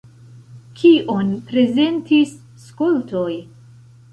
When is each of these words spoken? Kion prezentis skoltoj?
Kion 0.79 1.29
prezentis 1.51 2.33
skoltoj? 2.67 3.31